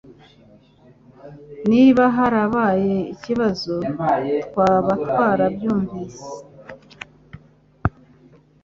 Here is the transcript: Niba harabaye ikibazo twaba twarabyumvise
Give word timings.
Niba 1.69 2.03
harabaye 2.17 2.95
ikibazo 3.13 3.73
twaba 4.47 4.91
twarabyumvise 5.05 6.27